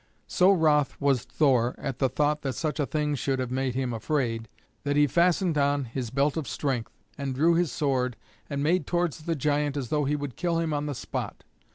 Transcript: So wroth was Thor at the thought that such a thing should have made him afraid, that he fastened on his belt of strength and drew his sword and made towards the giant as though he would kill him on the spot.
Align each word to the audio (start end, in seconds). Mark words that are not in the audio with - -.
So 0.25 0.51
wroth 0.51 0.99
was 0.99 1.25
Thor 1.25 1.75
at 1.77 1.99
the 1.99 2.09
thought 2.09 2.41
that 2.41 2.53
such 2.55 2.79
a 2.79 2.87
thing 2.87 3.13
should 3.13 3.37
have 3.37 3.51
made 3.51 3.75
him 3.75 3.93
afraid, 3.93 4.47
that 4.83 4.95
he 4.95 5.05
fastened 5.05 5.59
on 5.59 5.83
his 5.85 6.09
belt 6.09 6.37
of 6.37 6.47
strength 6.47 6.97
and 7.19 7.35
drew 7.35 7.53
his 7.53 7.71
sword 7.71 8.15
and 8.49 8.63
made 8.63 8.87
towards 8.87 9.19
the 9.25 9.35
giant 9.35 9.77
as 9.77 9.89
though 9.89 10.05
he 10.05 10.15
would 10.15 10.35
kill 10.37 10.57
him 10.57 10.73
on 10.73 10.87
the 10.87 10.95
spot. 10.95 11.43